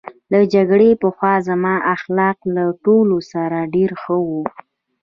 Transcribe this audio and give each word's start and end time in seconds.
له 0.31 0.39
جګړې 0.53 0.89
پخوا 1.01 1.33
زما 1.47 1.75
اخلاق 1.95 2.37
له 2.55 2.65
ټولو 2.85 3.17
سره 3.31 3.57
ډېر 3.73 3.91
ښه 4.01 4.15
وو 4.27 4.43